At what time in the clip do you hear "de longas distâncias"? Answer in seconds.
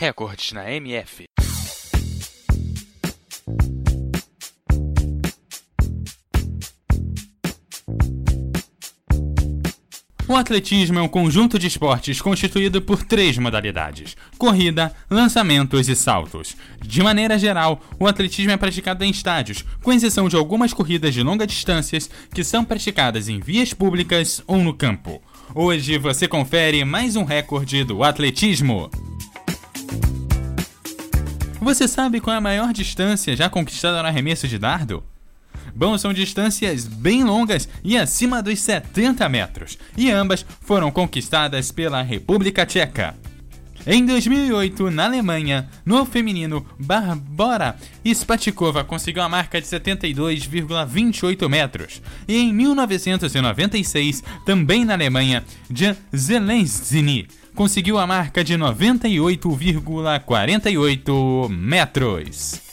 21.12-22.08